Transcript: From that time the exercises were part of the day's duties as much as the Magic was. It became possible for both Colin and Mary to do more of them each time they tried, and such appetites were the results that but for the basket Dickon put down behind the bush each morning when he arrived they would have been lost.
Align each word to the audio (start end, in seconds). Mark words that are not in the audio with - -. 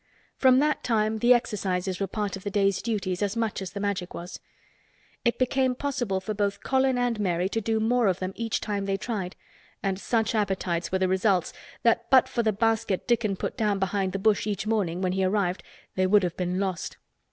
From 0.35 0.57
that 0.57 0.83
time 0.83 1.19
the 1.19 1.31
exercises 1.31 1.99
were 1.99 2.07
part 2.07 2.35
of 2.35 2.43
the 2.43 2.49
day's 2.49 2.81
duties 2.81 3.21
as 3.21 3.35
much 3.35 3.61
as 3.61 3.73
the 3.73 3.79
Magic 3.79 4.15
was. 4.15 4.39
It 5.23 5.37
became 5.37 5.75
possible 5.75 6.19
for 6.19 6.33
both 6.33 6.63
Colin 6.63 6.97
and 6.97 7.19
Mary 7.19 7.47
to 7.49 7.61
do 7.61 7.79
more 7.79 8.07
of 8.07 8.17
them 8.17 8.33
each 8.35 8.61
time 8.61 8.85
they 8.85 8.97
tried, 8.97 9.35
and 9.83 9.99
such 9.99 10.33
appetites 10.33 10.91
were 10.91 10.97
the 10.97 11.07
results 11.07 11.53
that 11.83 12.09
but 12.09 12.27
for 12.27 12.41
the 12.41 12.51
basket 12.51 13.07
Dickon 13.07 13.35
put 13.35 13.55
down 13.55 13.77
behind 13.77 14.11
the 14.11 14.17
bush 14.17 14.47
each 14.47 14.65
morning 14.65 15.03
when 15.03 15.11
he 15.11 15.23
arrived 15.23 15.61
they 15.93 16.07
would 16.07 16.23
have 16.23 16.35
been 16.35 16.59
lost. 16.59 16.97